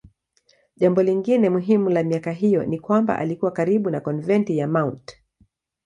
[0.75, 5.17] Jambo lingine muhimu la miaka hiyo ni kwamba alikuwa karibu na konventi ya Mt.